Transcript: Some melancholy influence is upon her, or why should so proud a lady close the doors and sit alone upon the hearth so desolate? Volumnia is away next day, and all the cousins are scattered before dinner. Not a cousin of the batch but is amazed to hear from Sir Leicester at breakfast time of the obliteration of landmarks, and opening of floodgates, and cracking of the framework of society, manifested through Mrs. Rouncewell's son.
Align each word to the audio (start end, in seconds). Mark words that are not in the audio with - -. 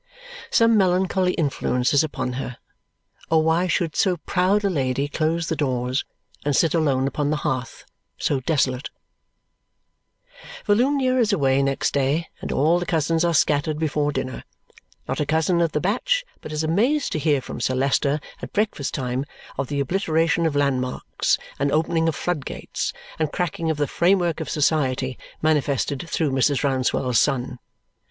Some 0.49 0.77
melancholy 0.77 1.33
influence 1.33 1.93
is 1.93 2.03
upon 2.03 2.33
her, 2.33 2.57
or 3.29 3.43
why 3.43 3.67
should 3.67 3.95
so 3.95 4.17
proud 4.17 4.63
a 4.65 4.69
lady 4.71 5.07
close 5.07 5.45
the 5.45 5.55
doors 5.55 6.03
and 6.43 6.55
sit 6.55 6.73
alone 6.73 7.07
upon 7.07 7.29
the 7.29 7.35
hearth 7.45 7.85
so 8.17 8.39
desolate? 8.39 8.89
Volumnia 10.65 11.17
is 11.19 11.31
away 11.31 11.61
next 11.61 11.93
day, 11.93 12.29
and 12.41 12.51
all 12.51 12.79
the 12.79 12.87
cousins 12.87 13.23
are 13.23 13.35
scattered 13.35 13.77
before 13.77 14.11
dinner. 14.11 14.43
Not 15.07 15.19
a 15.19 15.25
cousin 15.27 15.61
of 15.61 15.71
the 15.71 15.79
batch 15.79 16.25
but 16.41 16.51
is 16.51 16.63
amazed 16.63 17.11
to 17.11 17.19
hear 17.19 17.39
from 17.39 17.61
Sir 17.61 17.75
Leicester 17.75 18.19
at 18.41 18.53
breakfast 18.53 18.95
time 18.95 19.23
of 19.55 19.67
the 19.67 19.79
obliteration 19.79 20.47
of 20.47 20.55
landmarks, 20.55 21.37
and 21.59 21.71
opening 21.71 22.07
of 22.07 22.15
floodgates, 22.15 22.91
and 23.19 23.31
cracking 23.31 23.69
of 23.69 23.77
the 23.77 23.85
framework 23.85 24.39
of 24.39 24.49
society, 24.49 25.15
manifested 25.43 26.09
through 26.09 26.31
Mrs. 26.31 26.63
Rouncewell's 26.63 27.19
son. 27.19 27.59